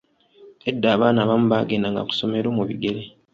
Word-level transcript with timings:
Edda 0.69 0.87
abaana 0.95 1.19
abamu 1.21 1.45
baagendanga 1.53 2.05
ku 2.07 2.11
ssomero 2.15 2.47
mu 2.57 2.63
bigere 2.69 3.01